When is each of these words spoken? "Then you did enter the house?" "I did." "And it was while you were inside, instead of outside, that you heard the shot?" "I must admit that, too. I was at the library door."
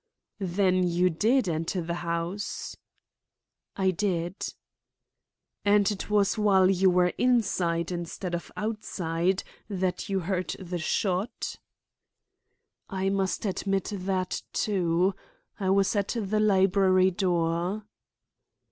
"Then 0.39 0.81
you 0.87 1.11
did 1.11 1.47
enter 1.47 1.79
the 1.79 1.93
house?" 2.01 2.75
"I 3.75 3.91
did." 3.91 4.33
"And 5.63 5.91
it 5.91 6.09
was 6.09 6.39
while 6.39 6.71
you 6.71 6.89
were 6.89 7.13
inside, 7.19 7.91
instead 7.91 8.33
of 8.33 8.51
outside, 8.57 9.43
that 9.69 10.09
you 10.09 10.21
heard 10.21 10.55
the 10.59 10.79
shot?" 10.79 11.57
"I 12.89 13.09
must 13.09 13.45
admit 13.45 13.91
that, 13.95 14.41
too. 14.53 15.13
I 15.59 15.69
was 15.69 15.95
at 15.95 16.15
the 16.19 16.39
library 16.39 17.11
door." 17.11 17.85